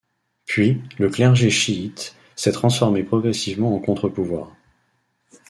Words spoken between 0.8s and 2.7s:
le clergé chiite s’est